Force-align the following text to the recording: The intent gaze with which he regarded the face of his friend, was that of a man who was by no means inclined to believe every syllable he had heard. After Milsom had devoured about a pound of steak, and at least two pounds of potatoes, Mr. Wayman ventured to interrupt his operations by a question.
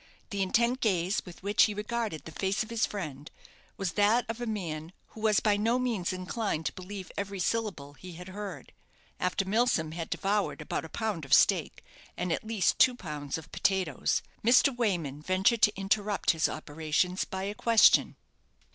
The 0.31 0.41
intent 0.41 0.81
gaze 0.81 1.21
with 1.27 1.43
which 1.43 1.65
he 1.65 1.75
regarded 1.75 2.25
the 2.25 2.31
face 2.31 2.63
of 2.63 2.71
his 2.71 2.87
friend, 2.87 3.29
was 3.77 3.91
that 3.91 4.25
of 4.27 4.41
a 4.41 4.47
man 4.47 4.93
who 5.09 5.19
was 5.21 5.39
by 5.39 5.57
no 5.57 5.77
means 5.77 6.11
inclined 6.11 6.65
to 6.65 6.73
believe 6.73 7.11
every 7.15 7.37
syllable 7.37 7.93
he 7.93 8.13
had 8.13 8.29
heard. 8.29 8.73
After 9.19 9.45
Milsom 9.45 9.91
had 9.91 10.09
devoured 10.09 10.59
about 10.59 10.85
a 10.85 10.89
pound 10.89 11.23
of 11.23 11.35
steak, 11.35 11.85
and 12.17 12.31
at 12.33 12.43
least 12.43 12.79
two 12.79 12.95
pounds 12.95 13.37
of 13.37 13.51
potatoes, 13.51 14.23
Mr. 14.43 14.75
Wayman 14.75 15.21
ventured 15.21 15.61
to 15.61 15.77
interrupt 15.79 16.31
his 16.31 16.49
operations 16.49 17.23
by 17.23 17.43
a 17.43 17.53
question. 17.53 18.15